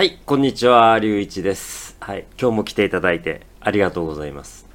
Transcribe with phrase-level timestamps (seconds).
[0.00, 1.94] はい、こんにちは、りゅういちです。
[2.00, 4.66] はい、今日も来ていただいてありがとうございます。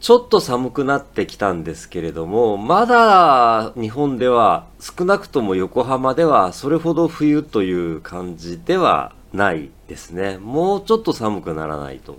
[0.00, 10.38] ちょっと寒くなってきたんですけれども、まだ日本では少なくとも横浜ではそれほど冬という感じではないですね。
[10.38, 12.18] もうちょっと寒くならないと。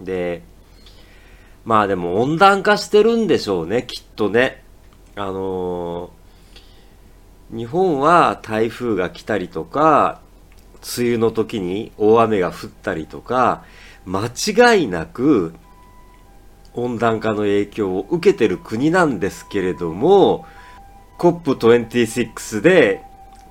[0.00, 0.42] で、
[1.66, 4.64] まあでも温暖化してるんでしょうね、きっとね。
[5.16, 6.24] あのー
[7.50, 10.22] 日本は台風が来たりとか、
[10.84, 13.64] 梅雨の時に大雨が降ったりとか、
[14.04, 15.54] 間違いなく
[16.74, 20.46] 温暖化の影響を受けてる国なんですけれども、
[21.18, 23.02] COP26 で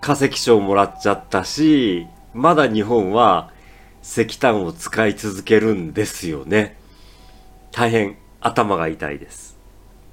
[0.02, 3.52] 化石賞もらっちゃったし、まだ日本は
[4.04, 6.77] 石炭を使い続けるんですよね。
[7.71, 9.57] 大変頭が痛いです。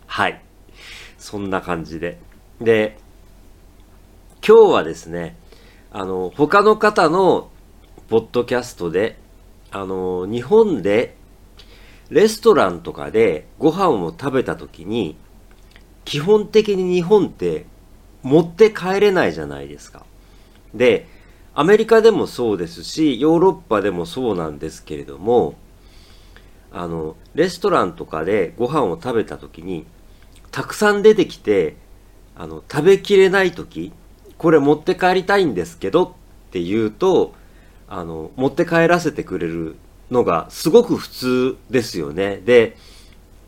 [0.07, 0.41] はい。
[1.19, 2.19] そんな感じで。
[2.61, 2.97] で、
[4.47, 5.37] 今日はですね、
[5.93, 7.51] あの、他の方の
[8.09, 9.19] ポッドキャストで、
[9.73, 11.16] あの、日本で
[12.10, 15.16] レストランとかでご飯を食べた時に、
[16.05, 17.66] 基本的に日本って
[18.23, 20.05] 持って帰れないじゃないですか。
[20.74, 21.09] で、
[21.55, 25.55] アメリカでもそうですし、ヨーロッパでもそうなんですけれども、
[26.73, 29.87] あの、レストランとかでご飯を食べた時に、
[30.52, 31.77] たくさん出てきて、
[32.37, 33.93] あの、食べきれない時、
[34.41, 36.13] これ持って帰りたいんですけどっ
[36.51, 37.35] て言うと、
[37.91, 39.77] あの、持って帰らせてくれる
[40.10, 42.38] のがすごく普通ですよね。
[42.38, 42.79] で、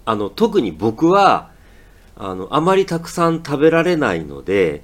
[0.05, 1.51] あの、特に僕は、
[2.15, 4.83] あの、あまりたくさん食べられないので、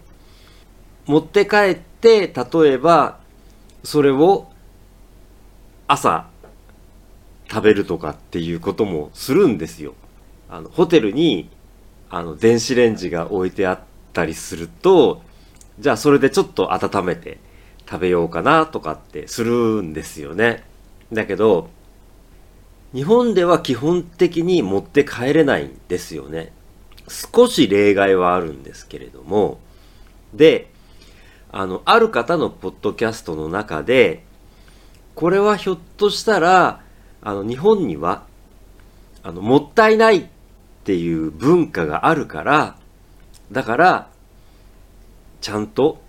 [1.05, 3.19] 持って帰って、例えば、
[3.85, 4.49] それを
[5.89, 6.27] 朝
[7.51, 9.93] 食べるとかっていうこともするんですよ。
[10.49, 11.51] あの、ホテルに、
[12.09, 13.81] あの、電子レンジが置いてあっ
[14.15, 15.28] たりすると、
[15.79, 17.39] じゃあそれでちょっと温めて
[17.89, 20.65] 食べようかなとかってするんですよね。
[21.13, 21.71] だけど、
[22.93, 26.53] 日本では基本的に持って帰れないんですよね。
[27.09, 29.59] 少し例外はあるんですけれども、
[30.35, 30.71] で、
[31.51, 34.25] あの、ある方のポッドキャストの中で、
[35.15, 36.83] これはひょっとしたら、
[37.23, 38.25] あの、日本には、
[39.23, 40.27] あの、もったいないっ
[40.85, 42.77] ていう文化があるから、
[43.51, 44.11] だから、
[45.41, 46.01] ちゃんと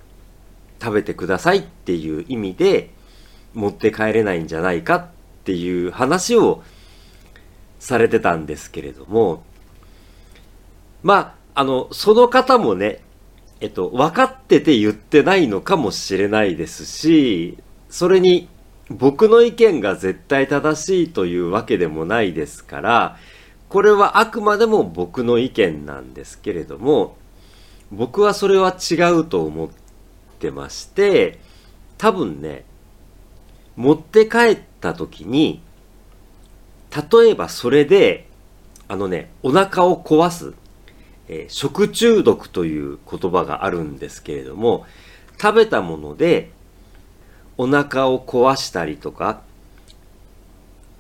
[0.81, 2.91] 食べてくださいっていう意味で
[3.53, 5.07] 持って帰れないんじゃないかっ
[5.43, 6.63] ていう話を
[7.79, 9.43] されてたんですけれども、
[11.03, 13.01] まあ、あの、その方もね、
[13.61, 17.57] えっと、分かってて言ってないのかもしれないですし、
[17.89, 18.47] それに
[18.89, 23.17] 僕の意見が絶対正しいというわけでもないですから、
[23.67, 27.15] これはあくまでも僕の意見なんですけれども、
[27.91, 29.69] 僕はそれは違うと思っ
[30.39, 31.39] てまして、
[31.97, 32.65] 多分ね、
[33.75, 35.61] 持って帰った時に、
[36.91, 38.27] 例えばそれで、
[38.87, 40.53] あのね、お腹を壊す、
[41.27, 44.85] えー食中毒という言葉があるんですけれども、
[45.41, 46.51] 食べたもので
[47.57, 49.41] お腹を壊したりとか、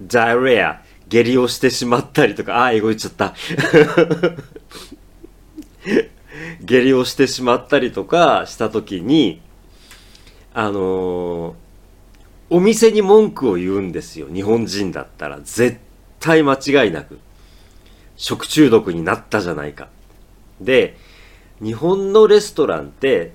[0.01, 3.33] ダイレア、下痢をしてしまったりとか、あー、英語言っちゃった。
[6.61, 9.41] 下痢をしてしまったりとかしたときに、
[10.53, 11.69] あのー
[12.51, 14.27] お店に文句を言うんですよ。
[14.27, 15.39] 日本人だったら。
[15.43, 15.79] 絶
[16.19, 17.19] 対間違いなく。
[18.15, 19.87] 食中毒になったじゃないか。
[20.59, 20.97] で、
[21.61, 23.33] 日本のレストランって、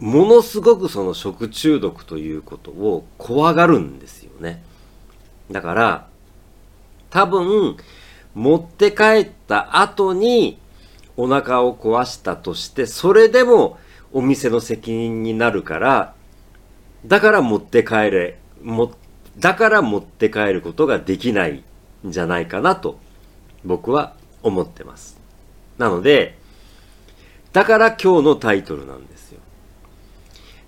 [0.00, 4.62] ものすごくその食中毒ということを怖がるんですよね。
[5.50, 6.08] だから、
[7.10, 7.76] 多分、
[8.34, 10.58] 持って帰った後に
[11.16, 13.78] お腹を壊したとして、それでも
[14.12, 16.14] お店の責任になるから、
[17.06, 18.92] だから持って帰れ、も、
[19.38, 21.62] だから持って帰ることができない
[22.06, 22.98] んじゃないかなと、
[23.64, 25.18] 僕は思ってます。
[25.78, 26.38] なので、
[27.52, 29.40] だから今日のタイトルなんですよ。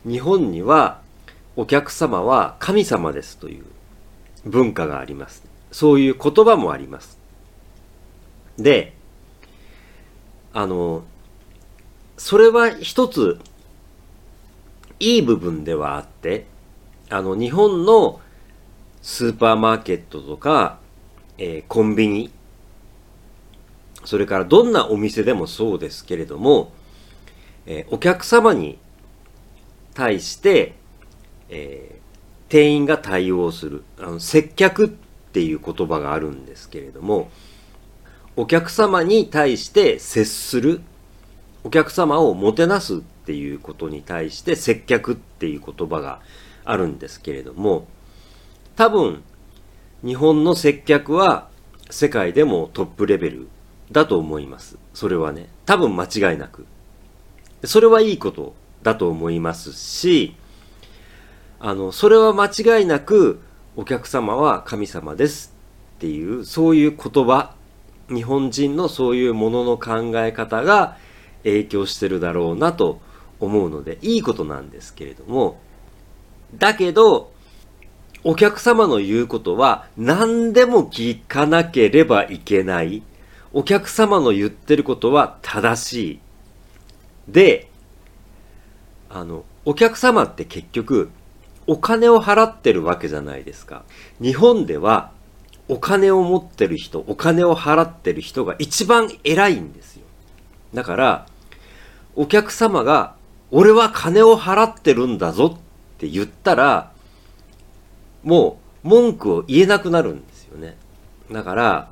[0.07, 1.01] 日本には
[1.57, 3.65] お客様は神様ですという
[4.45, 5.45] 文化があります。
[5.73, 7.19] そういう言葉もあります。
[8.59, 8.95] で、
[10.59, 11.05] あの、
[12.17, 13.39] それは一つ
[14.99, 16.47] いい部分ではあって、
[17.11, 18.21] あの、日本の
[19.01, 20.81] スーパーマーケットとか、
[21.39, 22.33] えーコンビニ、
[24.05, 26.73] それからどんなお店でもそうですけれども、
[27.65, 28.79] えーお客様に
[29.95, 30.75] 対して、
[31.51, 31.99] えー
[32.49, 37.31] 店員が対応する、あの、接客っていう言葉があるんですけれども、
[38.39, 40.81] お客様に対して接する、
[41.65, 46.21] お客様をもてなすっていうことに対して接客っていう言葉が
[46.65, 47.89] あるんですけれども、
[48.77, 49.25] 多分、
[50.05, 51.49] 日本の接客は
[51.91, 53.49] 世界でもトップレベル
[53.91, 54.79] だと思います。
[54.95, 56.65] それはね、多分間違いなく。
[57.65, 58.55] それはいいこと
[58.85, 60.37] だと思いますし、
[61.59, 62.47] あの、それは間
[62.79, 63.41] 違いなく、
[63.75, 65.53] お客様は神様です
[65.97, 67.58] っていう、そういう言葉、
[68.09, 70.97] 日本人のそういうものの考え方が
[71.45, 73.01] 影響してるだろうなと
[73.41, 75.61] 思うので、いいことなんですけれども、
[76.55, 77.33] だけど、
[78.25, 83.03] お客様の言うことは何でも聞かなければいけない。
[83.53, 86.21] お客様の言ってることは正しい。
[87.29, 87.71] で、
[89.09, 91.11] あの、お客様って結局、
[91.67, 93.85] お金を払ってるわけじゃないですか。
[94.21, 95.13] 日本では、
[95.69, 100.03] お金を持ってる人、お金を払ってる人が一番偉いんですよ。
[100.75, 101.27] だから、
[102.17, 103.15] お客様が、
[103.51, 105.61] 俺は金を払ってるんだぞっ
[105.99, 106.93] て言ったら、
[108.23, 110.77] もう文句を言えなくなるんですよね。
[111.31, 111.91] だから、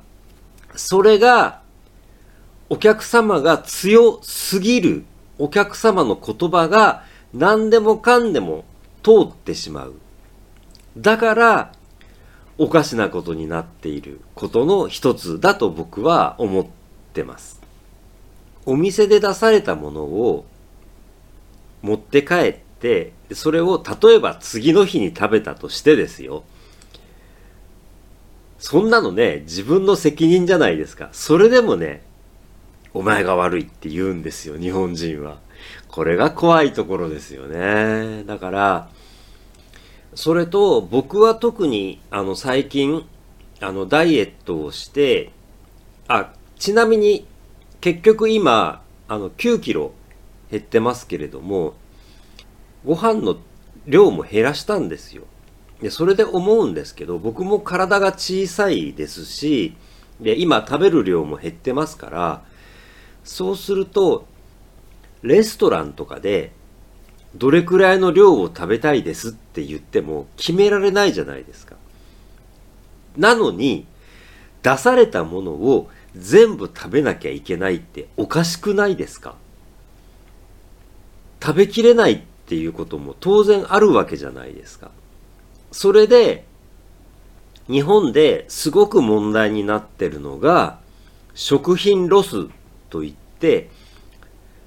[0.75, 1.61] それが、
[2.69, 5.05] お客様が強すぎる、
[5.37, 7.03] お客様の言葉が
[7.33, 8.65] 何でもかんでも
[9.03, 9.95] 通ってしまう。
[10.97, 11.71] だから、
[12.57, 16.65] おかしなことになっていることの一つだと僕は思っ
[17.13, 17.61] てます。
[18.65, 20.45] お店で出されたものを
[21.81, 26.43] 持って帰って、それを例えば次の日に食べたとしてですよ。
[28.59, 31.09] そんなのね、自分の責任じゃないですか。
[31.11, 32.03] それでもね、
[32.93, 35.37] お前が悪いって言うんですよ、日本人は。
[35.87, 38.23] これが怖いところですよね。
[38.25, 38.89] だから、
[40.17, 43.07] それと僕は特にあの最近、
[43.61, 45.31] あのダイエットをして、
[46.07, 47.27] あ、ちなみに
[47.81, 49.91] 結局今、あの9キロ
[50.49, 51.75] 減ってますけれども、
[52.83, 53.37] ご飯の
[53.85, 55.21] 量も減らしたんですよ。
[55.83, 59.77] で、それで思うんですけど、僕も体が小さいですし、
[60.19, 62.41] で、今食べる量も減ってますから、
[63.23, 64.25] そうすると、
[65.21, 66.53] レストランとかで、
[67.37, 71.75] どれくらいの量を食べたいですって言っても決められないじゃないですか。
[73.15, 73.85] なのに、
[74.63, 79.35] 出されたものを全部食べなきゃいけないっておかしくないですか？
[81.41, 84.89] 食べきれないっていうことも当然あるわけじゃないですか。
[85.71, 86.45] それで、
[87.69, 90.79] 日本ですごく問題になってるのが、
[91.35, 92.47] 食品ロス
[92.89, 93.69] といって、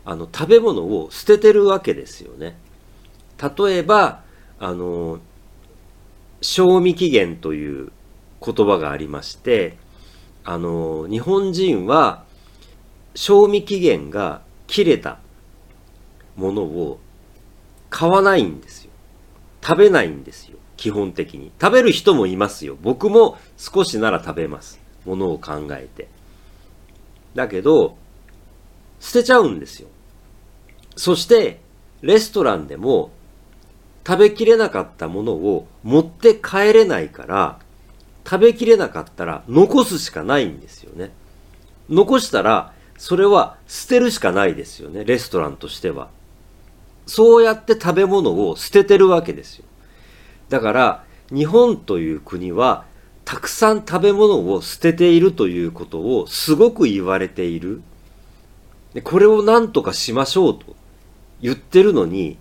[0.05, 2.59] あの、食べ物を捨ててるわけですよね。
[3.59, 4.23] 例えば、
[4.59, 5.21] あの、
[6.41, 7.93] 賞味期限という
[8.45, 9.77] 言葉がありまして、
[10.45, 12.25] あの、日本人は、
[13.15, 15.19] 賞味期限が切れた
[16.37, 17.01] ものを
[17.91, 18.91] 買わないんですよ。
[19.63, 20.59] 食べないんですよ。
[20.77, 21.53] 基本的に。
[21.61, 22.77] 食べる人もいますよ。
[22.81, 24.81] 僕も少しなら食べます。
[25.05, 26.09] ものを考えて。
[27.35, 27.97] だけど、
[29.01, 29.89] 捨てちゃうんですよ。
[30.97, 31.61] そして、
[32.03, 33.11] レストランでも
[34.07, 37.59] 食べきれなかったものを持って帰れないから、
[38.25, 41.11] 食べきれなかったら残すしかないんですよね。
[41.89, 46.09] 残したら、それは捨てるしかないですよね、レストランとしては。
[47.07, 49.65] そうやって食べ物を捨ててるわけですよ。
[50.49, 52.85] だから、日本という国は、
[53.25, 57.83] たくさん食べ物を捨てているということをすごく言われている。
[58.95, 60.75] でこれを何とかしましょうと
[61.41, 62.39] 言ってるのに、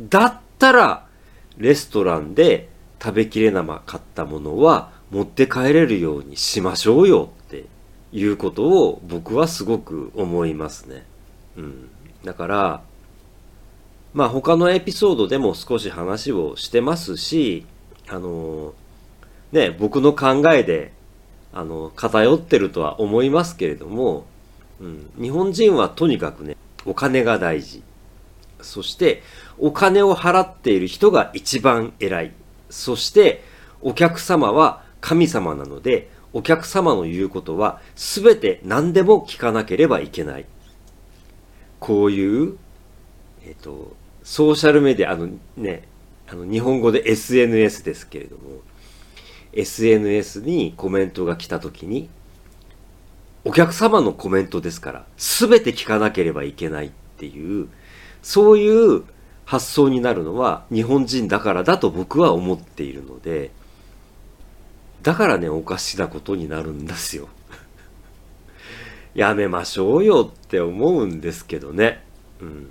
[0.00, 1.06] だったら、
[1.58, 2.70] レストランで
[3.02, 7.64] 食べきれなかったものは持って帰れるようにしましょうよって
[8.12, 11.04] いうことを僕はすごく思いますね。
[11.56, 11.90] うん。
[12.24, 12.82] だから、
[14.14, 17.66] まあ他のエピソードでも少し話をしてますし、
[18.08, 18.74] あの、
[19.52, 20.92] ね、僕の考えで、
[21.52, 24.24] あの、偏ってるとは思いますけれども、
[24.80, 27.82] うん、日本人はとにかくね、お金が大事。
[28.62, 29.22] そして、
[29.58, 32.32] お金を払っている人が一番偉い。
[32.70, 33.42] そして、
[33.82, 40.46] お客様は神様なので、お客様の言うことは全て何でも聞かなければいけない。
[41.78, 42.56] こういう、
[43.44, 45.88] えっ、と、ソーシャルメディア、あのね、
[46.28, 48.60] あの日本語で SNS ですけれども、
[49.52, 52.08] SNS にコメントが来た時に、
[53.44, 57.68] お客様のコメントですから、全て聞かなければいけないっていう、
[58.22, 59.04] そういう
[59.46, 63.50] 発想になるのは日本人だからだと僕は思っているので、
[65.02, 67.28] だからね、おかしなことになるんですよ。
[69.14, 72.04] やめましょうよって思うんですけどね。
[72.42, 72.70] うん。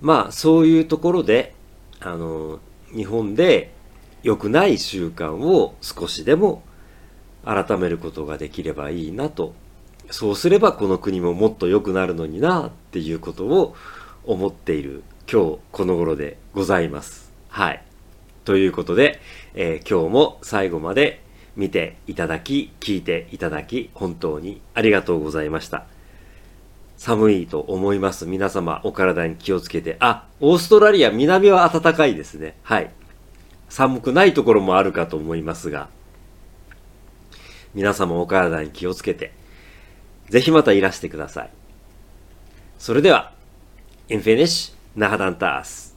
[0.00, 1.54] まあ、そういうところで、
[1.98, 2.60] あの、
[2.94, 3.72] 日本で
[4.22, 6.62] 良くない習慣を少しでも
[7.44, 9.54] 改めることができればいいなと
[10.10, 13.76] そうすればこの国ももっと良くなるのになっていうことを
[14.24, 17.32] 思っている今日この頃でございます。
[17.48, 17.82] はい。
[18.44, 19.20] ということで、
[19.54, 21.22] えー、今日も最後まで
[21.56, 25.84] 見ていただき、聞いていただき、本当にありがとうございました。
[26.96, 28.26] 寒いと思います。
[28.26, 29.96] 皆様お体に気をつけて。
[30.00, 32.56] あ、オーストラリア南は暖かいですね。
[32.62, 32.90] はい。
[33.68, 35.88] 寒くないところもあるかと思いますが、
[37.72, 39.32] 皆様お体に気をつけて、
[40.30, 41.50] ぜひまたいらしてください。
[42.78, 43.32] それでは、
[44.08, 45.89] インフィニッシュ、ナハダンタース。